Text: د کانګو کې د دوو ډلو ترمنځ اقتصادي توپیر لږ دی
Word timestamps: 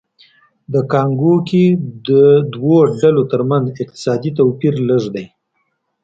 د 0.73 0.75
کانګو 0.91 1.35
کې 1.49 1.63
د 2.07 2.09
دوو 2.53 2.77
ډلو 3.01 3.23
ترمنځ 3.31 3.65
اقتصادي 3.81 4.31
توپیر 4.37 4.73
لږ 4.89 5.03
دی 5.15 5.25